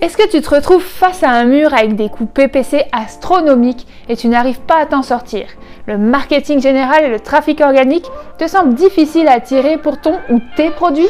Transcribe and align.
Est-ce 0.00 0.16
que 0.16 0.30
tu 0.30 0.40
te 0.40 0.54
retrouves 0.54 0.84
face 0.84 1.24
à 1.24 1.30
un 1.30 1.44
mur 1.44 1.74
avec 1.74 1.96
des 1.96 2.08
coûts 2.08 2.26
PPC 2.26 2.84
astronomiques 2.92 3.84
et 4.08 4.16
tu 4.16 4.28
n'arrives 4.28 4.60
pas 4.60 4.80
à 4.80 4.86
t'en 4.86 5.02
sortir? 5.02 5.46
Le 5.86 5.98
marketing 5.98 6.60
général 6.60 7.04
et 7.04 7.08
le 7.08 7.18
trafic 7.18 7.60
organique 7.60 8.06
te 8.38 8.46
semblent 8.46 8.74
difficiles 8.74 9.26
à 9.26 9.40
tirer 9.40 9.76
pour 9.76 10.00
ton 10.00 10.14
ou 10.30 10.38
tes 10.56 10.70
produits? 10.70 11.08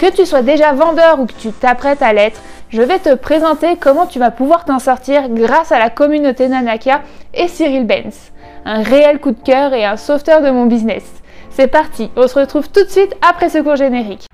Que 0.00 0.10
tu 0.10 0.26
sois 0.26 0.42
déjà 0.42 0.72
vendeur 0.72 1.20
ou 1.20 1.26
que 1.26 1.34
tu 1.38 1.52
t'apprêtes 1.52 2.02
à 2.02 2.12
l'être, 2.12 2.40
je 2.68 2.82
vais 2.82 2.98
te 2.98 3.14
présenter 3.14 3.76
comment 3.78 4.06
tu 4.06 4.18
vas 4.18 4.32
pouvoir 4.32 4.64
t'en 4.64 4.80
sortir 4.80 5.28
grâce 5.28 5.70
à 5.70 5.78
la 5.78 5.88
communauté 5.88 6.48
Nanaka 6.48 7.02
et 7.32 7.46
Cyril 7.46 7.86
Benz. 7.86 8.32
Un 8.64 8.82
réel 8.82 9.20
coup 9.20 9.30
de 9.30 9.42
cœur 9.42 9.72
et 9.72 9.84
un 9.84 9.96
sauveteur 9.96 10.42
de 10.42 10.50
mon 10.50 10.66
business. 10.66 11.04
C'est 11.50 11.68
parti, 11.68 12.10
on 12.16 12.26
se 12.26 12.36
retrouve 12.36 12.68
tout 12.70 12.82
de 12.82 12.90
suite 12.90 13.14
après 13.22 13.50
ce 13.50 13.58
cours 13.58 13.76
générique. 13.76 14.26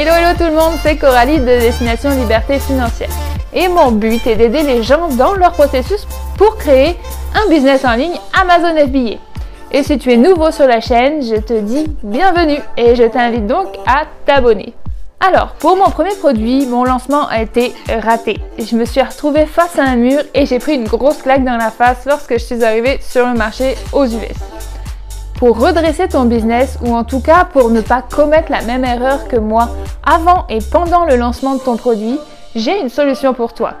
Hello 0.00 0.12
hello 0.12 0.38
tout 0.38 0.44
le 0.44 0.52
monde, 0.52 0.78
c'est 0.80 0.96
Coralie 0.96 1.40
de 1.40 1.44
Destination 1.44 2.10
Liberté 2.10 2.60
Financière. 2.60 3.10
Et 3.52 3.66
mon 3.66 3.90
but 3.90 4.24
est 4.28 4.36
d'aider 4.36 4.62
les 4.62 4.84
gens 4.84 5.08
dans 5.08 5.34
leur 5.34 5.50
processus 5.50 6.06
pour 6.36 6.56
créer 6.56 6.96
un 7.34 7.48
business 7.50 7.84
en 7.84 7.94
ligne 7.94 8.14
Amazon 8.32 8.76
FBA. 8.76 9.18
Et 9.72 9.82
si 9.82 9.98
tu 9.98 10.12
es 10.12 10.16
nouveau 10.16 10.52
sur 10.52 10.68
la 10.68 10.80
chaîne, 10.80 11.20
je 11.20 11.40
te 11.40 11.58
dis 11.58 11.86
bienvenue 12.04 12.60
et 12.76 12.94
je 12.94 13.02
t'invite 13.02 13.48
donc 13.48 13.76
à 13.88 14.04
t'abonner. 14.24 14.72
Alors, 15.18 15.54
pour 15.58 15.74
mon 15.74 15.90
premier 15.90 16.14
produit, 16.14 16.64
mon 16.66 16.84
lancement 16.84 17.26
a 17.26 17.42
été 17.42 17.74
raté. 17.88 18.38
Je 18.56 18.76
me 18.76 18.84
suis 18.84 19.02
retrouvée 19.02 19.46
face 19.46 19.80
à 19.80 19.82
un 19.82 19.96
mur 19.96 20.20
et 20.32 20.46
j'ai 20.46 20.60
pris 20.60 20.76
une 20.76 20.86
grosse 20.86 21.22
claque 21.22 21.42
dans 21.42 21.56
la 21.56 21.72
face 21.72 22.06
lorsque 22.06 22.34
je 22.34 22.44
suis 22.44 22.62
arrivée 22.62 23.00
sur 23.02 23.26
le 23.26 23.34
marché 23.34 23.74
aux 23.92 24.06
US. 24.06 24.57
Pour 25.38 25.60
redresser 25.60 26.08
ton 26.08 26.24
business 26.24 26.78
ou 26.84 26.92
en 26.92 27.04
tout 27.04 27.20
cas 27.20 27.44
pour 27.44 27.70
ne 27.70 27.80
pas 27.80 28.02
commettre 28.02 28.50
la 28.50 28.62
même 28.62 28.84
erreur 28.84 29.28
que 29.28 29.36
moi 29.36 29.68
avant 30.04 30.46
et 30.48 30.58
pendant 30.72 31.04
le 31.04 31.14
lancement 31.14 31.54
de 31.54 31.60
ton 31.60 31.76
produit, 31.76 32.18
j'ai 32.56 32.80
une 32.80 32.88
solution 32.88 33.34
pour 33.34 33.52
toi. 33.52 33.74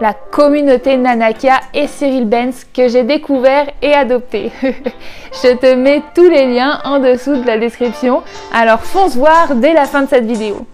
La 0.00 0.14
communauté 0.14 0.96
Nanakia 0.96 1.60
et 1.74 1.86
Cyril 1.86 2.24
Benz 2.24 2.64
que 2.72 2.88
j'ai 2.88 3.02
découvert 3.02 3.66
et 3.82 3.92
adopté. 3.92 4.52
Je 4.62 5.54
te 5.54 5.74
mets 5.74 6.02
tous 6.14 6.30
les 6.30 6.46
liens 6.54 6.80
en 6.84 6.98
dessous 6.98 7.36
de 7.36 7.46
la 7.46 7.58
description, 7.58 8.22
alors 8.54 8.80
fonce 8.80 9.14
voir 9.14 9.54
dès 9.54 9.74
la 9.74 9.84
fin 9.84 10.02
de 10.02 10.08
cette 10.08 10.24
vidéo. 10.24 10.66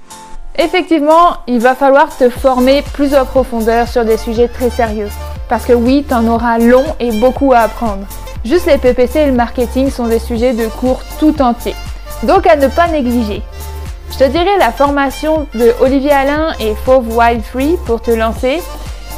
Effectivement, 0.57 1.39
il 1.49 1.59
va 1.59 1.75
falloir 1.75 2.17
te 2.17 2.29
former 2.29 2.83
plus 2.95 3.13
en 3.17 3.25
profondeur 3.25 3.89
sur 3.89 4.05
des 4.05 4.17
sujets 4.17 4.49
très 4.49 4.71
sérieux. 4.71 5.09
Parce 5.49 5.65
que 5.65 5.73
oui, 5.73 6.05
tu 6.07 6.15
en 6.15 6.27
auras 6.29 6.59
long 6.59 6.85
et 7.01 7.11
beaucoup 7.21 7.53
à 7.53 7.59
apprendre. 7.59 8.07
Juste 8.49 8.65
les 8.65 8.79
PPC 8.79 9.19
et 9.19 9.27
le 9.27 9.33
marketing 9.33 9.91
sont 9.91 10.07
des 10.07 10.19
sujets 10.19 10.55
de 10.55 10.69
cours 10.69 11.03
tout 11.21 11.43
entier. 11.43 11.75
Donc 12.23 12.47
à 12.47 12.57
ne 12.57 12.69
pas 12.69 12.89
négliger. 12.89 13.43
Je 14.11 14.17
te 14.17 14.25
dirai 14.25 14.57
la 14.59 14.73
formation 14.73 15.47
de 15.55 15.75
Olivier 15.83 16.13
Alain 16.13 16.55
et 16.59 16.75
Fauve 16.75 17.15
Wild 17.15 17.43
Free 17.45 17.77
pour 17.85 18.01
te 18.01 18.11
lancer 18.11 18.63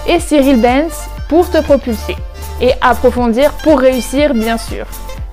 et 0.08 0.18
Cyril 0.18 0.60
Benz 0.60 0.92
pour 1.28 1.48
te 1.48 1.62
propulser 1.62 2.16
et 2.60 2.72
approfondir 2.80 3.52
pour 3.62 3.78
réussir 3.78 4.34
bien 4.34 4.58
sûr. 4.58 4.84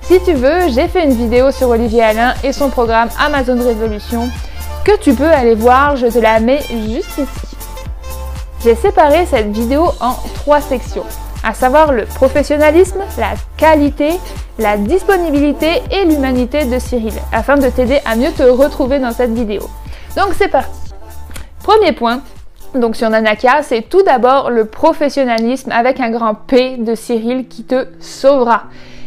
Si 0.02 0.20
tu 0.20 0.34
veux, 0.34 0.68
j'ai 0.68 0.86
fait 0.86 1.02
une 1.02 1.14
vidéo 1.14 1.50
sur 1.50 1.68
Olivier 1.70 2.04
Alain 2.04 2.34
et 2.44 2.52
son 2.52 2.70
programme 2.70 3.08
Amazon 3.18 3.60
Révolution 3.60 4.28
que 4.84 4.96
tu 5.00 5.12
peux 5.12 5.28
aller 5.28 5.56
voir, 5.56 5.96
je 5.96 6.06
te 6.06 6.20
la 6.20 6.38
mets 6.38 6.62
juste 6.70 7.18
ici. 7.18 7.56
J'ai 8.62 8.76
séparé 8.76 9.26
cette 9.26 9.50
vidéo 9.50 9.90
en 10.00 10.14
trois 10.36 10.60
sections 10.60 11.04
à 11.42 11.52
savoir 11.54 11.92
le 11.92 12.04
professionnalisme, 12.04 13.00
la 13.18 13.34
qualité, 13.58 14.10
la 14.58 14.78
disponibilité 14.78 15.82
et 15.90 16.04
l'humanité 16.06 16.64
de 16.64 16.78
Cyril, 16.78 17.12
afin 17.32 17.56
de 17.56 17.68
t'aider 17.68 17.98
à 18.06 18.16
mieux 18.16 18.30
te 18.30 18.44
retrouver 18.44 19.00
dans 19.00 19.10
cette 19.10 19.34
vidéo. 19.34 19.68
Donc 20.16 20.28
c'est 20.38 20.48
parti. 20.48 20.78
Premier 21.62 21.92
point, 21.92 22.22
donc 22.74 22.96
sur 22.96 23.10
Nanaka, 23.10 23.62
c'est 23.62 23.82
tout 23.82 24.02
d'abord 24.02 24.50
le 24.50 24.64
professionnalisme 24.64 25.72
avec 25.72 26.00
un 26.00 26.10
grand 26.10 26.34
P 26.34 26.76
de 26.78 26.94
Cyril 26.94 27.48
qui 27.48 27.64
te 27.64 27.88
sauvera. 28.00 28.64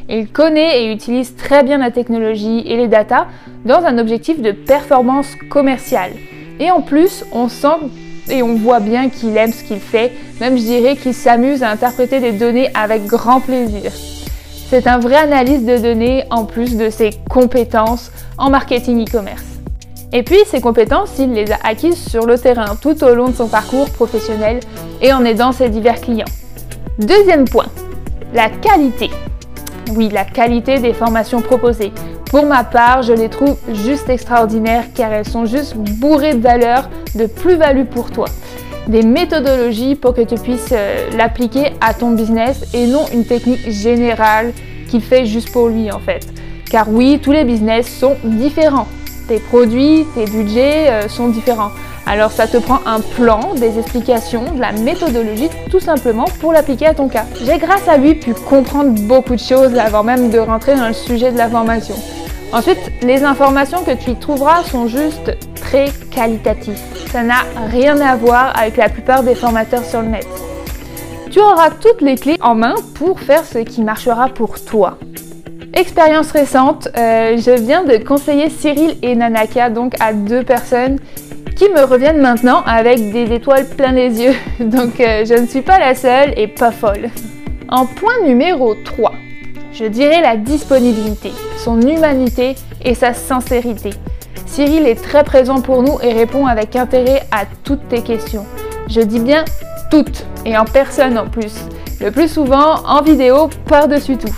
Il 0.09 0.29
connaît 0.29 0.83
et 0.83 0.91
utilise 0.91 1.35
très 1.35 1.63
bien 1.63 1.77
la 1.77 1.89
technologie 1.89 2.63
et 2.65 2.75
les 2.75 2.89
datas 2.89 3.27
dans 3.63 3.85
un 3.85 3.97
objectif 3.97 4.41
de 4.41 4.51
performance 4.51 5.35
commerciale. 5.49 6.11
Et 6.59 6.69
en 6.69 6.81
plus, 6.81 7.23
on 7.31 7.47
sent 7.47 7.89
et 8.29 8.43
on 8.43 8.55
voit 8.55 8.81
bien 8.81 9.09
qu'il 9.09 9.35
aime 9.37 9.53
ce 9.53 9.63
qu'il 9.63 9.79
fait, 9.79 10.11
même 10.39 10.57
je 10.57 10.63
dirais 10.63 10.95
qu'il 10.97 11.13
s'amuse 11.13 11.63
à 11.63 11.69
interpréter 11.69 12.19
des 12.19 12.33
données 12.33 12.69
avec 12.75 13.05
grand 13.05 13.39
plaisir. 13.39 13.91
C'est 14.71 14.87
un 14.87 14.99
vrai 14.99 15.17
analyste 15.17 15.65
de 15.65 15.77
données 15.79 16.23
en 16.29 16.45
plus 16.45 16.77
de 16.77 16.89
ses 16.89 17.09
compétences 17.29 18.09
en 18.37 18.49
marketing 18.49 19.05
e-commerce. 19.05 19.43
Et 20.13 20.23
puis 20.23 20.37
ses 20.45 20.61
compétences, 20.61 21.19
il 21.19 21.33
les 21.33 21.51
a 21.51 21.57
acquises 21.61 22.01
sur 22.01 22.25
le 22.25 22.39
terrain 22.39 22.77
tout 22.81 23.03
au 23.03 23.13
long 23.13 23.27
de 23.27 23.35
son 23.35 23.49
parcours 23.49 23.89
professionnel 23.89 24.61
et 25.01 25.11
en 25.11 25.25
aidant 25.25 25.51
ses 25.51 25.67
divers 25.67 25.99
clients. 25.99 26.23
Deuxième 26.99 27.43
point, 27.43 27.65
la 28.33 28.49
qualité. 28.49 29.09
Oui, 29.93 30.07
la 30.07 30.23
qualité 30.23 30.79
des 30.79 30.93
formations 30.93 31.41
proposées. 31.41 31.91
Pour 32.29 32.45
ma 32.45 32.63
part, 32.63 33.03
je 33.03 33.11
les 33.11 33.27
trouve 33.27 33.57
juste 33.73 34.07
extraordinaires 34.07 34.85
car 34.95 35.11
elles 35.11 35.27
sont 35.27 35.43
juste 35.43 35.75
bourrées 35.75 36.35
de 36.35 36.41
valeur, 36.41 36.89
de 37.15 37.25
plus-value 37.25 37.87
pour 37.87 38.09
toi. 38.09 38.27
Des 38.87 39.03
méthodologies 39.03 39.95
pour 39.95 40.13
que 40.13 40.21
tu 40.21 40.35
puisses 40.35 40.69
euh, 40.71 41.09
l'appliquer 41.15 41.73
à 41.81 41.93
ton 41.93 42.11
business 42.11 42.65
et 42.73 42.87
non 42.87 43.05
une 43.13 43.25
technique 43.25 43.69
générale 43.69 44.53
qu'il 44.89 45.01
fait 45.01 45.25
juste 45.25 45.51
pour 45.51 45.69
lui 45.69 45.91
en 45.91 45.99
fait. 45.99 46.27
Car 46.69 46.89
oui, 46.89 47.19
tous 47.21 47.31
les 47.31 47.43
business 47.43 47.87
sont 47.87 48.15
différents. 48.23 48.87
Tes 49.27 49.39
produits, 49.39 50.05
tes 50.15 50.25
budgets 50.25 50.89
euh, 50.89 51.07
sont 51.07 51.29
différents. 51.29 51.71
Alors 52.07 52.31
ça 52.31 52.47
te 52.47 52.57
prend 52.57 52.79
un 52.85 52.99
plan, 52.99 53.53
des 53.55 53.77
explications, 53.77 54.51
de 54.55 54.59
la 54.59 54.71
méthodologie 54.71 55.49
tout 55.69 55.79
simplement 55.79 56.25
pour 56.39 56.51
l'appliquer 56.51 56.87
à 56.87 56.93
ton 56.93 57.07
cas. 57.07 57.25
J'ai 57.45 57.57
grâce 57.59 57.87
à 57.87 57.97
lui 57.97 58.15
pu 58.15 58.33
comprendre 58.33 58.99
beaucoup 59.01 59.35
de 59.35 59.39
choses 59.39 59.77
avant 59.77 60.03
même 60.03 60.31
de 60.31 60.39
rentrer 60.39 60.75
dans 60.75 60.87
le 60.87 60.93
sujet 60.93 61.31
de 61.31 61.37
la 61.37 61.47
formation. 61.47 61.95
Ensuite, 62.51 62.91
les 63.01 63.23
informations 63.23 63.83
que 63.83 63.91
tu 63.91 64.11
y 64.11 64.15
trouveras 64.15 64.63
sont 64.63 64.87
juste 64.87 65.31
très 65.71 65.85
qualitatives. 66.11 66.79
Ça 67.11 67.23
n'a 67.23 67.43
rien 67.69 67.99
à 68.01 68.17
voir 68.17 68.53
avec 68.59 68.75
la 68.75 68.89
plupart 68.89 69.23
des 69.23 69.35
formateurs 69.35 69.85
sur 69.85 70.01
le 70.01 70.09
net. 70.09 70.27
Tu 71.31 71.39
auras 71.39 71.69
toutes 71.69 72.01
les 72.01 72.15
clés 72.15 72.37
en 72.41 72.55
main 72.55 72.75
pour 72.95 73.21
faire 73.21 73.45
ce 73.45 73.59
qui 73.59 73.81
marchera 73.81 74.27
pour 74.27 74.63
toi. 74.65 74.97
Expérience 75.73 76.31
récente, 76.31 76.89
euh, 76.97 77.37
je 77.37 77.51
viens 77.51 77.85
de 77.85 77.95
conseiller 78.03 78.49
Cyril 78.49 78.97
et 79.01 79.15
Nanaka 79.15 79.69
donc 79.69 79.93
à 80.01 80.11
deux 80.11 80.43
personnes 80.43 80.99
qui 81.55 81.69
me 81.69 81.85
reviennent 81.85 82.19
maintenant 82.19 82.63
avec 82.65 83.11
des 83.13 83.33
étoiles 83.33 83.65
plein 83.65 83.93
les 83.93 84.21
yeux. 84.21 84.35
Donc 84.59 84.99
euh, 84.99 85.23
je 85.25 85.39
ne 85.39 85.45
suis 85.45 85.61
pas 85.61 85.79
la 85.79 85.95
seule 85.95 86.33
et 86.35 86.47
pas 86.47 86.71
folle. 86.71 87.09
En 87.69 87.85
point 87.85 88.19
numéro 88.25 88.75
3, 88.75 89.13
je 89.71 89.85
dirais 89.85 90.21
la 90.21 90.35
disponibilité, 90.35 91.31
son 91.57 91.79
humanité 91.79 92.55
et 92.83 92.95
sa 92.95 93.13
sincérité. 93.13 93.91
Cyril 94.51 94.85
est 94.85 95.01
très 95.01 95.23
présent 95.23 95.61
pour 95.61 95.81
nous 95.81 95.97
et 96.03 96.11
répond 96.11 96.45
avec 96.45 96.75
intérêt 96.75 97.23
à 97.31 97.45
toutes 97.63 97.87
tes 97.87 98.01
questions. 98.01 98.45
Je 98.89 98.99
dis 98.99 99.21
bien 99.21 99.45
toutes 99.89 100.25
et 100.45 100.57
en 100.57 100.65
personne 100.65 101.17
en 101.17 101.29
plus. 101.29 101.53
Le 102.01 102.11
plus 102.11 102.27
souvent 102.27 102.83
en 102.85 103.01
vidéo 103.01 103.49
par-dessus 103.65 104.17
tout. 104.17 104.35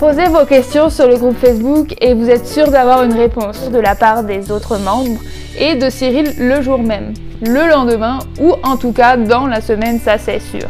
Posez 0.00 0.24
vos 0.24 0.44
questions 0.46 0.90
sur 0.90 1.06
le 1.06 1.16
groupe 1.16 1.36
Facebook 1.36 1.94
et 2.00 2.12
vous 2.12 2.28
êtes 2.28 2.44
sûr 2.44 2.72
d'avoir 2.72 3.04
une 3.04 3.12
réponse 3.12 3.70
de 3.70 3.78
la 3.78 3.94
part 3.94 4.24
des 4.24 4.50
autres 4.50 4.78
membres 4.78 5.20
et 5.56 5.76
de 5.76 5.88
Cyril 5.90 6.34
le 6.36 6.60
jour 6.60 6.80
même, 6.80 7.14
le 7.40 7.70
lendemain 7.70 8.18
ou 8.40 8.54
en 8.64 8.76
tout 8.76 8.90
cas 8.90 9.16
dans 9.16 9.46
la 9.46 9.60
semaine, 9.60 10.00
ça 10.00 10.18
c'est 10.18 10.40
sûr. 10.40 10.68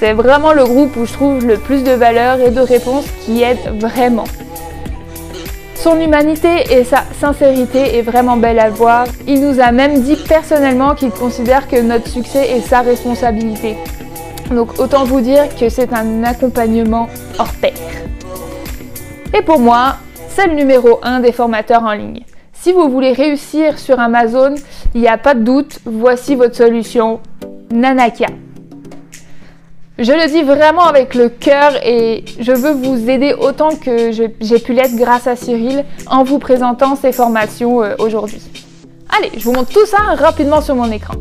C'est 0.00 0.12
vraiment 0.12 0.54
le 0.54 0.64
groupe 0.64 0.96
où 0.96 1.06
je 1.06 1.12
trouve 1.12 1.46
le 1.46 1.56
plus 1.56 1.84
de 1.84 1.92
valeur 1.92 2.40
et 2.40 2.50
de 2.50 2.60
réponses 2.60 3.06
qui 3.24 3.44
aident 3.44 3.78
vraiment. 3.78 4.24
Son 5.82 5.98
humanité 5.98 6.74
et 6.74 6.84
sa 6.84 7.04
sincérité 7.18 7.96
est 7.96 8.02
vraiment 8.02 8.36
belle 8.36 8.58
à 8.58 8.68
voir. 8.68 9.06
Il 9.26 9.40
nous 9.40 9.60
a 9.60 9.72
même 9.72 10.02
dit 10.02 10.16
personnellement 10.28 10.94
qu'il 10.94 11.10
considère 11.10 11.68
que 11.68 11.80
notre 11.80 12.06
succès 12.06 12.50
est 12.50 12.60
sa 12.60 12.82
responsabilité. 12.82 13.78
Donc 14.50 14.78
autant 14.78 15.04
vous 15.04 15.22
dire 15.22 15.44
que 15.58 15.70
c'est 15.70 15.94
un 15.94 16.22
accompagnement 16.22 17.08
hors 17.38 17.54
pair. 17.62 17.72
Et 19.34 19.40
pour 19.40 19.58
moi, 19.58 19.96
c'est 20.28 20.48
le 20.48 20.54
numéro 20.54 21.00
1 21.02 21.20
des 21.20 21.32
formateurs 21.32 21.82
en 21.82 21.92
ligne. 21.94 22.24
Si 22.52 22.72
vous 22.72 22.90
voulez 22.90 23.14
réussir 23.14 23.78
sur 23.78 23.98
Amazon, 23.98 24.56
il 24.94 25.00
n'y 25.00 25.08
a 25.08 25.16
pas 25.16 25.32
de 25.32 25.40
doute, 25.40 25.78
voici 25.86 26.34
votre 26.34 26.56
solution, 26.56 27.20
Nanaka. 27.72 28.26
Je 30.02 30.12
le 30.12 30.32
dis 30.32 30.40
vraiment 30.40 30.86
avec 30.86 31.14
le 31.14 31.28
cœur 31.28 31.72
et 31.84 32.24
je 32.38 32.52
veux 32.52 32.72
vous 32.72 33.10
aider 33.10 33.34
autant 33.34 33.76
que 33.76 34.10
j'ai 34.10 34.58
pu 34.58 34.72
l'être 34.72 34.96
grâce 34.96 35.26
à 35.26 35.36
Cyril 35.36 35.84
en 36.06 36.24
vous 36.24 36.38
présentant 36.38 36.96
ces 36.96 37.12
formations 37.12 37.82
euh, 37.82 37.96
aujourd'hui. 37.98 38.40
Allez, 39.14 39.30
je 39.36 39.44
vous 39.44 39.52
montre 39.52 39.70
tout 39.70 39.84
ça 39.84 39.98
rapidement 40.14 40.62
sur 40.62 40.74
mon 40.74 40.90
écran. 40.90 41.12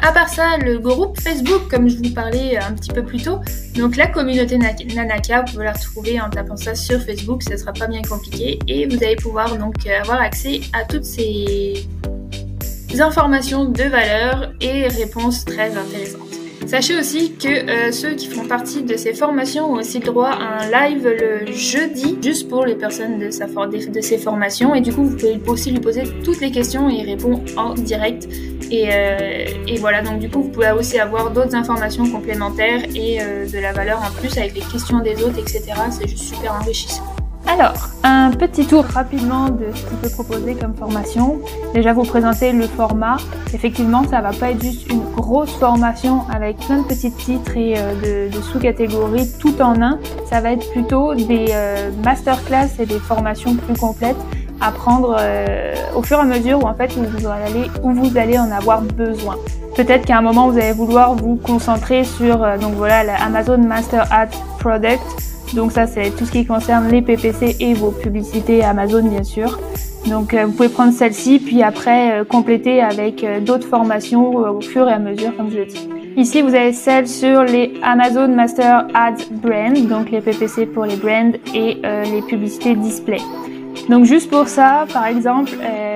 À 0.00 0.12
part 0.12 0.30
ça, 0.30 0.56
le 0.64 0.78
groupe 0.78 1.20
Facebook, 1.20 1.68
comme 1.70 1.90
je 1.90 1.98
vous 1.98 2.14
parlais 2.14 2.56
un 2.56 2.72
petit 2.72 2.90
peu 2.90 3.04
plus 3.04 3.22
tôt, 3.22 3.40
donc 3.76 3.96
la 3.96 4.06
communauté 4.06 4.56
Nanaka, 4.56 5.42
vous 5.42 5.52
pouvez 5.52 5.64
la 5.66 5.72
retrouver 5.72 6.18
en 6.18 6.30
tapant 6.30 6.56
ça 6.56 6.74
sur 6.74 7.02
Facebook, 7.02 7.42
ça 7.42 7.58
sera 7.58 7.74
pas 7.74 7.86
bien 7.86 8.00
compliqué, 8.00 8.58
et 8.66 8.86
vous 8.86 8.96
allez 9.04 9.16
pouvoir 9.16 9.58
donc 9.58 9.74
avoir 9.86 10.22
accès 10.22 10.62
à 10.72 10.86
toutes 10.86 11.04
ces 11.04 11.86
informations 12.98 13.66
de 13.66 13.82
valeur 13.82 14.54
et 14.62 14.88
réponses 14.88 15.44
très 15.44 15.76
intéressantes. 15.76 16.29
Sachez 16.70 16.96
aussi 16.96 17.32
que 17.32 17.48
euh, 17.48 17.90
ceux 17.90 18.14
qui 18.14 18.28
font 18.28 18.46
partie 18.46 18.84
de 18.84 18.96
ces 18.96 19.12
formations 19.12 19.72
ont 19.72 19.78
aussi 19.78 19.98
droit 19.98 20.28
à 20.28 20.62
un 20.62 20.70
live 20.70 21.04
le 21.04 21.52
jeudi, 21.52 22.16
juste 22.22 22.48
pour 22.48 22.64
les 22.64 22.76
personnes 22.76 23.18
de, 23.18 23.28
ces 24.00 24.18
formations. 24.18 24.72
Et 24.76 24.80
du 24.80 24.92
coup, 24.92 25.02
vous 25.02 25.16
pouvez 25.16 25.40
aussi 25.48 25.72
lui 25.72 25.80
poser 25.80 26.04
toutes 26.22 26.40
les 26.40 26.52
questions 26.52 26.88
et 26.88 27.00
il 27.00 27.06
répond 27.06 27.42
en 27.56 27.74
direct. 27.74 28.28
Et, 28.70 28.88
euh, 28.92 29.46
voilà, 29.80 30.00
donc 30.00 30.20
du 30.20 30.30
coup, 30.30 30.42
vous 30.42 30.50
pouvez 30.50 30.70
aussi 30.70 31.00
avoir 31.00 31.32
d'autres 31.32 31.56
informations 31.56 32.08
complémentaires 32.08 32.84
et 32.94 33.20
euh, 33.20 33.48
de 33.48 33.58
la 33.58 33.72
valeur 33.72 33.98
en 33.98 34.20
plus 34.20 34.38
avec 34.38 34.54
les 34.54 34.60
questions 34.60 35.00
des 35.00 35.20
autres, 35.24 35.40
etc. 35.40 35.72
C'est 35.90 36.06
juste 36.06 36.22
super 36.22 36.54
enrichissant. 36.54 37.19
Alors, 37.46 37.88
un 38.04 38.30
petit 38.30 38.66
tour 38.66 38.84
rapidement 38.84 39.48
de 39.48 39.66
ce 39.74 39.84
qu'il 39.86 39.96
peut 39.98 40.08
proposer 40.08 40.54
comme 40.54 40.74
formation. 40.74 41.40
Déjà 41.74 41.92
vous 41.92 42.04
présenter 42.04 42.52
le 42.52 42.66
format. 42.66 43.16
Effectivement, 43.52 44.04
ça 44.08 44.20
va 44.20 44.32
pas 44.32 44.50
être 44.50 44.62
juste 44.62 44.90
une 44.90 45.02
grosse 45.16 45.52
formation 45.54 46.22
avec 46.32 46.58
plein 46.58 46.78
de 46.78 46.84
petits 46.84 47.12
titres 47.12 47.56
et 47.56 47.74
euh, 47.76 48.28
de, 48.30 48.40
sous-catégories 48.40 49.28
tout 49.38 49.60
en 49.60 49.80
un. 49.82 49.98
Ça 50.26 50.40
va 50.40 50.52
être 50.52 50.70
plutôt 50.70 51.14
des 51.14 51.46
euh, 51.50 51.90
masterclass 52.04 52.68
et 52.78 52.86
des 52.86 52.98
formations 52.98 53.56
plus 53.56 53.76
complètes 53.76 54.16
à 54.60 54.70
prendre 54.70 55.16
euh, 55.18 55.74
au 55.96 56.02
fur 56.02 56.18
et 56.18 56.20
à 56.20 56.24
mesure 56.24 56.62
où 56.62 56.66
en 56.66 56.74
fait 56.74 56.92
vous 56.92 57.26
allez, 57.26 57.70
où 57.82 57.92
vous 57.92 58.16
allez 58.16 58.38
en 58.38 58.50
avoir 58.50 58.82
besoin. 58.82 59.36
Peut-être 59.74 60.04
qu'à 60.04 60.18
un 60.18 60.22
moment 60.22 60.48
vous 60.48 60.58
allez 60.58 60.72
vouloir 60.72 61.14
vous 61.14 61.36
concentrer 61.36 62.04
sur 62.04 62.38
donc 62.58 62.74
voilà 62.74 63.02
la 63.02 63.14
Amazon 63.22 63.58
Master 63.58 64.06
Ad 64.12 64.28
Product 64.58 65.29
donc 65.54 65.72
ça, 65.72 65.86
c'est 65.86 66.10
tout 66.16 66.24
ce 66.24 66.32
qui 66.32 66.46
concerne 66.46 66.88
les 66.88 67.02
PPC 67.02 67.56
et 67.58 67.74
vos 67.74 67.90
publicités 67.90 68.62
Amazon, 68.62 69.02
bien 69.02 69.24
sûr. 69.24 69.58
Donc 70.08 70.32
euh, 70.32 70.46
vous 70.46 70.52
pouvez 70.52 70.68
prendre 70.68 70.92
celle-ci, 70.92 71.40
puis 71.40 71.62
après 71.62 72.20
euh, 72.20 72.24
compléter 72.24 72.80
avec 72.80 73.22
euh, 73.22 73.40
d'autres 73.40 73.66
formations 73.66 74.36
au 74.36 74.60
fur 74.60 74.88
et 74.88 74.92
à 74.92 74.98
mesure, 74.98 75.36
comme 75.36 75.50
je 75.50 75.58
le 75.58 75.66
dis. 75.66 75.88
Ici, 76.16 76.42
vous 76.42 76.54
avez 76.54 76.72
celle 76.72 77.06
sur 77.06 77.42
les 77.42 77.74
Amazon 77.82 78.28
Master 78.28 78.86
Ads 78.94 79.30
Brand, 79.30 79.76
donc 79.88 80.10
les 80.10 80.20
PPC 80.20 80.66
pour 80.66 80.84
les 80.84 80.96
brands 80.96 81.32
et 81.54 81.80
les 81.82 82.22
publicités 82.28 82.74
display. 82.74 83.20
Donc 83.88 84.04
juste 84.04 84.28
pour 84.28 84.48
ça, 84.48 84.86
par 84.92 85.06
exemple, 85.06 85.52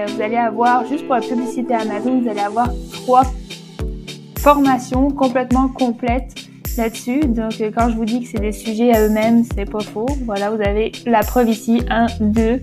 vous 0.07 0.23
allez 0.23 0.37
avoir, 0.37 0.87
juste 0.87 1.05
pour 1.07 1.17
la 1.17 1.21
publicité 1.21 1.75
Amazon, 1.75 2.21
vous 2.21 2.29
allez 2.29 2.41
avoir 2.41 2.69
trois 2.93 3.25
formations 4.39 5.11
complètement 5.11 5.69
complètes 5.69 6.33
là-dessus. 6.77 7.21
Donc 7.21 7.61
euh, 7.61 7.71
quand 7.75 7.91
je 7.91 7.97
vous 7.97 8.05
dis 8.05 8.23
que 8.23 8.29
c'est 8.29 8.41
des 8.41 8.53
sujets 8.53 8.93
à 8.93 9.07
eux-mêmes, 9.07 9.45
c'est 9.55 9.71
pas 9.71 9.81
faux. 9.81 10.07
Voilà, 10.25 10.51
vous 10.51 10.61
avez 10.61 10.93
la 11.07 11.21
preuve 11.21 11.49
ici, 11.51 11.83
1, 11.91 12.07
2. 12.21 12.61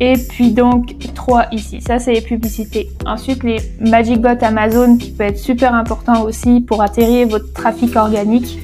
Et 0.00 0.14
puis 0.14 0.52
donc 0.52 0.94
3 1.14 1.46
ici, 1.52 1.80
ça 1.80 1.98
c'est 1.98 2.12
les 2.12 2.20
publicités. 2.20 2.88
Ensuite 3.04 3.42
les 3.42 3.58
Magic 3.80 4.20
Bot 4.20 4.42
Amazon 4.42 4.96
qui 4.96 5.10
peut 5.10 5.24
être 5.24 5.38
super 5.38 5.74
important 5.74 6.22
aussi 6.22 6.60
pour 6.60 6.82
atterrir 6.82 7.26
votre 7.26 7.52
trafic 7.52 7.96
organique. 7.96 8.60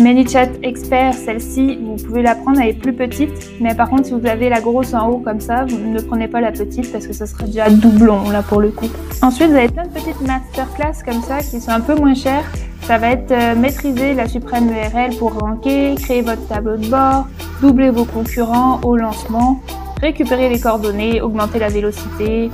ManyChat 0.00 0.48
Expert, 0.62 1.14
celle-ci, 1.14 1.78
vous 1.80 1.96
pouvez 2.04 2.20
la 2.20 2.34
prendre, 2.34 2.60
elle 2.60 2.68
est 2.68 2.72
plus 2.74 2.92
petite, 2.92 3.30
mais 3.60 3.74
par 3.74 3.88
contre 3.88 4.06
si 4.06 4.12
vous 4.12 4.26
avez 4.26 4.50
la 4.50 4.60
grosse 4.60 4.92
en 4.92 5.08
haut 5.08 5.18
comme 5.20 5.40
ça, 5.40 5.64
vous 5.64 5.78
ne 5.78 5.98
prenez 6.00 6.28
pas 6.28 6.42
la 6.42 6.52
petite 6.52 6.92
parce 6.92 7.06
que 7.06 7.14
ça 7.14 7.26
serait 7.26 7.46
déjà 7.46 7.70
doublon 7.70 8.28
là 8.30 8.42
pour 8.42 8.60
le 8.60 8.70
coup. 8.70 8.88
Ensuite 9.22 9.48
vous 9.48 9.56
avez 9.56 9.68
plein 9.68 9.84
de 9.84 9.92
petites 9.92 10.20
masterclass 10.20 11.02
comme 11.04 11.22
ça 11.22 11.38
qui 11.38 11.60
sont 11.60 11.70
un 11.70 11.80
peu 11.80 11.94
moins 11.94 12.14
chères 12.14 12.44
ça 12.86 12.98
va 12.98 13.10
être 13.10 13.32
euh, 13.32 13.56
maîtriser 13.56 14.14
la 14.14 14.28
suprême 14.28 14.70
URL 14.70 15.16
pour 15.16 15.36
ranker, 15.38 15.96
créer 15.96 16.22
votre 16.22 16.46
tableau 16.46 16.76
de 16.76 16.86
bord, 16.86 17.26
doubler 17.60 17.90
vos 17.90 18.04
concurrents 18.04 18.80
au 18.84 18.96
lancement, 18.96 19.60
récupérer 20.00 20.48
les 20.48 20.60
coordonnées, 20.60 21.20
augmenter 21.20 21.58
la 21.58 21.68
vélocité, 21.68 22.48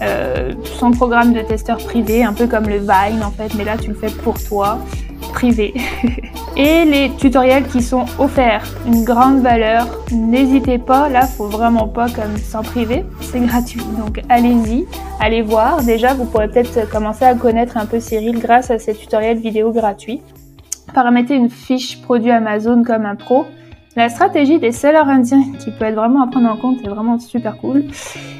euh, 0.00 0.52
son 0.78 0.92
programme 0.92 1.32
de 1.32 1.40
testeur 1.40 1.78
privé, 1.78 2.22
un 2.22 2.32
peu 2.32 2.46
comme 2.46 2.68
le 2.68 2.78
Vine 2.78 3.24
en 3.24 3.32
fait, 3.32 3.54
mais 3.56 3.64
là 3.64 3.76
tu 3.76 3.88
le 3.88 3.96
fais 3.96 4.10
pour 4.10 4.40
toi, 4.42 4.78
privé. 5.32 5.74
et 6.56 6.84
les 6.84 7.10
tutoriels 7.16 7.66
qui 7.66 7.82
sont 7.82 8.04
offerts, 8.18 8.64
une 8.86 9.04
grande 9.04 9.40
valeur. 9.40 9.86
N'hésitez 10.12 10.78
pas, 10.78 11.08
là, 11.08 11.22
faut 11.22 11.46
vraiment 11.46 11.88
pas 11.88 12.08
comme 12.08 12.36
s'en 12.36 12.62
priver, 12.62 13.04
c'est 13.20 13.40
gratuit. 13.40 13.82
Donc 13.98 14.20
allez-y, 14.28 14.86
allez 15.20 15.42
voir. 15.42 15.82
Déjà, 15.82 16.14
vous 16.14 16.24
pourrez 16.24 16.48
peut-être 16.48 16.88
commencer 16.90 17.24
à 17.24 17.34
connaître 17.34 17.76
un 17.76 17.86
peu 17.86 18.00
Cyril 18.00 18.38
grâce 18.38 18.70
à 18.70 18.78
ces 18.78 18.94
tutoriels 18.94 19.38
vidéo 19.38 19.72
gratuits. 19.72 20.20
Paramétrer 20.94 21.36
une 21.36 21.50
fiche 21.50 22.02
produit 22.02 22.30
Amazon 22.30 22.84
comme 22.84 23.06
un 23.06 23.16
pro. 23.16 23.46
La 23.96 24.08
stratégie 24.08 24.58
des 24.58 24.72
sellers 24.72 24.98
indiens 24.98 25.44
qui 25.58 25.70
peut 25.70 25.84
être 25.84 25.94
vraiment 25.94 26.22
à 26.22 26.26
prendre 26.26 26.50
en 26.50 26.56
compte, 26.56 26.78
c'est 26.82 26.88
vraiment 26.88 27.18
super 27.18 27.56
cool. 27.58 27.84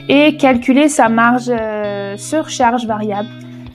Et 0.09 0.37
calculer 0.37 0.89
sa 0.89 1.09
marge 1.09 1.51
euh, 1.51 2.17
sur 2.17 2.47
variable. 2.87 3.29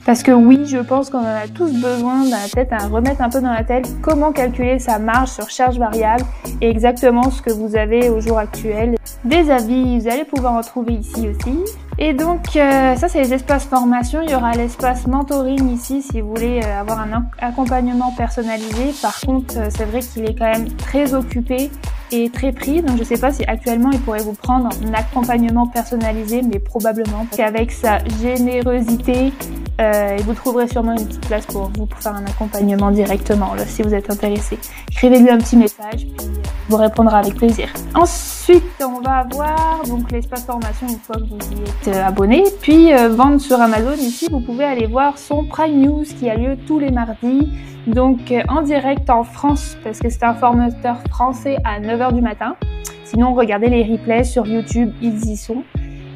Parce 0.08 0.22
que 0.22 0.32
oui, 0.32 0.64
je 0.64 0.78
pense 0.78 1.10
qu'on 1.10 1.18
en 1.18 1.24
a 1.26 1.46
tous 1.54 1.70
besoin 1.82 2.24
d'un 2.24 2.48
tête 2.50 2.72
à 2.72 2.78
remettre 2.86 3.20
un 3.20 3.28
peu 3.28 3.42
dans 3.42 3.52
la 3.52 3.62
tête 3.62 3.94
comment 4.00 4.32
calculer 4.32 4.78
sa 4.78 4.98
marge 4.98 5.28
sur 5.28 5.50
charge 5.50 5.78
variable 5.78 6.24
et 6.62 6.70
exactement 6.70 7.30
ce 7.30 7.42
que 7.42 7.52
vous 7.52 7.76
avez 7.76 8.08
au 8.08 8.18
jour 8.18 8.38
actuel. 8.38 8.96
Des 9.26 9.50
avis, 9.50 9.98
vous 9.98 10.08
allez 10.08 10.24
pouvoir 10.24 10.54
en 10.54 10.62
trouver 10.62 10.94
ici 10.94 11.28
aussi. 11.28 11.58
Et 11.98 12.14
donc, 12.14 12.56
euh, 12.56 12.96
ça, 12.96 13.08
c'est 13.10 13.20
les 13.20 13.34
espaces 13.34 13.66
formation. 13.66 14.22
Il 14.22 14.30
y 14.30 14.34
aura 14.34 14.52
l'espace 14.52 15.06
mentoring 15.06 15.68
ici 15.68 16.00
si 16.00 16.22
vous 16.22 16.30
voulez 16.30 16.62
euh, 16.64 16.80
avoir 16.80 17.00
un 17.00 17.26
accompagnement 17.38 18.10
personnalisé. 18.16 18.94
Par 19.02 19.20
contre, 19.20 19.58
euh, 19.58 19.68
c'est 19.68 19.84
vrai 19.84 20.00
qu'il 20.00 20.24
est 20.24 20.34
quand 20.34 20.50
même 20.50 20.72
très 20.72 21.12
occupé 21.12 21.70
et 22.12 22.30
très 22.30 22.52
pris. 22.52 22.80
Donc, 22.80 22.96
je 22.96 23.00
ne 23.00 23.04
sais 23.04 23.18
pas 23.18 23.30
si 23.30 23.44
actuellement 23.44 23.90
il 23.92 24.00
pourrait 24.00 24.22
vous 24.22 24.32
prendre 24.32 24.70
un 24.86 24.94
accompagnement 24.94 25.66
personnalisé, 25.66 26.40
mais 26.40 26.60
probablement. 26.60 27.26
Parce 27.28 27.36
qu'avec 27.36 27.72
sa 27.72 27.98
générosité, 28.22 29.34
euh, 29.80 30.16
et 30.16 30.22
vous 30.22 30.34
trouverez 30.34 30.66
sûrement 30.66 30.92
une 30.92 31.06
petite 31.06 31.26
place 31.26 31.46
pour 31.46 31.70
vous 31.76 31.86
pour 31.86 32.00
faire 32.00 32.14
un 32.14 32.24
accompagnement 32.24 32.90
directement 32.90 33.54
là, 33.54 33.64
si 33.64 33.82
vous 33.82 33.94
êtes 33.94 34.10
intéressé. 34.10 34.58
Écrivez-lui 34.90 35.30
un 35.30 35.38
petit 35.38 35.56
message, 35.56 36.06
puis 36.16 36.26
euh, 36.26 36.42
vous 36.68 36.76
répondra 36.76 37.18
avec 37.18 37.34
plaisir. 37.34 37.68
Ensuite, 37.94 38.64
on 38.80 39.00
va 39.00 39.18
avoir 39.18 39.82
donc 39.86 40.10
l'espace 40.10 40.44
formation 40.44 40.88
une 40.88 40.98
fois 40.98 41.16
que 41.16 41.22
vous 41.22 41.38
y 41.52 41.62
êtes 41.62 41.96
euh, 41.96 42.06
abonné. 42.06 42.44
Puis 42.60 42.90
vendre 43.10 43.40
sur 43.40 43.60
Amazon. 43.60 43.94
Ici, 43.94 44.28
vous 44.30 44.40
pouvez 44.40 44.64
aller 44.64 44.86
voir 44.86 45.16
son 45.16 45.44
Prime 45.44 45.80
News 45.80 46.04
qui 46.04 46.28
a 46.28 46.34
lieu 46.34 46.56
tous 46.66 46.78
les 46.78 46.90
mardis. 46.90 47.48
Donc 47.86 48.32
en 48.48 48.62
direct 48.62 49.08
en 49.08 49.24
France 49.24 49.76
parce 49.82 49.98
que 50.00 50.10
c'est 50.10 50.24
un 50.24 50.34
formateur 50.34 50.98
français 51.08 51.56
à 51.64 51.80
9h 51.80 52.12
du 52.14 52.20
matin. 52.20 52.56
Sinon, 53.04 53.32
regardez 53.32 53.68
les 53.68 53.84
replays 53.84 54.24
sur 54.24 54.46
YouTube, 54.46 54.92
ils 55.00 55.24
y 55.30 55.36
sont 55.36 55.62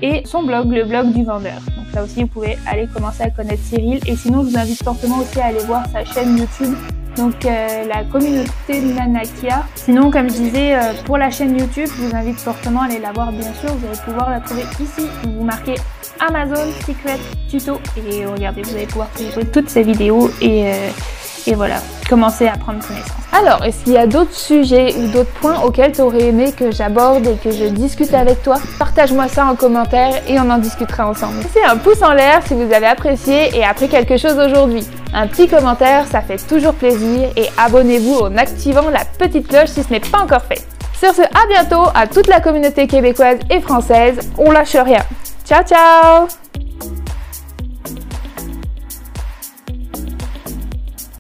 et 0.03 0.23
son 0.27 0.43
blog, 0.43 0.71
le 0.71 0.85
blog 0.85 1.13
du 1.13 1.25
vendeur. 1.25 1.63
Là 1.95 2.05
aussi, 2.05 2.23
vous 2.23 2.29
pouvez 2.29 2.59
aller 2.67 2.87
commencer 2.87 3.23
à 3.23 3.31
connaître 3.31 3.63
Cyril. 3.63 4.01
Et 4.07 4.17
sinon, 4.17 4.45
je 4.45 4.51
vous 4.51 4.59
invite 4.59 4.83
fortement 4.83 5.19
aussi 5.19 5.41
à 5.41 5.47
aller 5.47 5.65
voir 5.67 5.85
sa 5.93 6.05
chaîne 6.05 6.39
YouTube, 6.39 6.75
donc 7.17 7.45
euh, 7.45 7.85
la 7.87 8.05
communauté 8.05 8.81
Nanakia. 8.81 9.65
Sinon, 9.75 10.11
comme 10.11 10.29
je 10.29 10.35
disais, 10.37 10.75
euh, 10.75 10.93
pour 11.05 11.19
la 11.19 11.31
chaîne 11.31 11.59
YouTube, 11.59 11.89
je 11.97 12.03
vous 12.03 12.17
invite 12.17 12.39
fortement 12.39 12.83
à 12.83 12.85
aller 12.87 12.99
la 12.99 13.13
voir, 13.13 13.31
bien 13.33 13.53
sûr. 13.61 13.75
Vous 13.75 13.87
allez 13.87 13.99
pouvoir 14.05 14.31
la 14.31 14.41
trouver 14.41 14.65
ici. 14.81 15.07
Vous 15.25 15.45
marquez 15.45 15.75
Amazon 16.21 16.71
Secret 16.87 17.19
Tuto 17.49 17.79
et 17.97 18.25
regardez, 18.27 18.63
vous 18.63 18.75
allez 18.77 18.87
pouvoir 18.87 19.11
trouver 19.11 19.45
toutes 19.47 19.69
ces 19.69 19.83
vidéos 19.83 20.31
et 20.41 20.73
euh, 20.73 20.89
et 21.47 21.55
voilà, 21.55 21.77
commencer 22.09 22.47
à 22.47 22.57
prendre 22.57 22.87
connaissance. 22.87 23.11
Alors, 23.33 23.65
est-ce 23.65 23.83
qu'il 23.85 23.95
y 23.95 23.99
a 23.99 24.07
d'autres 24.07 24.35
sujets 24.35 24.95
ou 24.97 25.09
d'autres 25.09 25.33
points 25.41 25.61
auxquels 25.63 25.93
tu 25.93 26.03
aurais 26.03 26.27
aimé 26.27 26.53
que 26.53 26.71
j'aborde 26.71 27.27
et 27.27 27.37
que 27.37 27.51
je 27.51 27.65
discute 27.65 28.13
avec 28.15 28.43
toi? 28.43 28.57
Partage-moi 28.79 29.29
ça 29.29 29.47
en 29.47 29.55
commentaire 29.55 30.23
et 30.29 30.39
on 30.39 30.51
en 30.51 30.59
discutera 30.59 31.09
ensemble. 31.09 31.43
C'est 31.53 31.65
un 31.65 31.77
pouce 31.77 32.03
en 32.03 32.13
l'air 32.13 32.41
si 32.47 32.55
vous 32.55 32.73
avez 32.73 32.87
apprécié 32.87 33.57
et 33.57 33.65
appris 33.65 33.89
quelque 33.89 34.17
chose 34.17 34.39
aujourd'hui. 34.39 34.87
Un 35.15 35.27
petit 35.27 35.49
commentaire, 35.49 36.07
ça 36.07 36.21
fait 36.21 36.37
toujours 36.47 36.75
plaisir 36.75 37.31
et 37.37 37.49
abonnez-vous 37.59 38.19
en 38.21 38.37
activant 38.37 38.91
la 38.91 39.05
petite 39.05 39.49
cloche 39.49 39.71
si 39.71 39.83
ce 39.83 39.91
n'est 39.91 40.01
pas 40.01 40.21
encore 40.21 40.43
fait. 40.43 40.63
Sur 40.99 41.15
ce, 41.15 41.23
à 41.23 41.47
bientôt 41.49 41.89
à 41.95 42.07
toute 42.07 42.29
la 42.29 42.41
communauté 42.41 42.87
québécoise 42.87 43.39
et 43.51 43.61
française. 43.61 44.31
On 44.39 44.51
lâche 44.51 44.77
rien. 44.77 45.03
Ciao 45.45 45.65
ciao 45.65 46.29